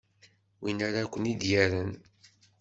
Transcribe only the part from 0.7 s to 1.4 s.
ara ken-i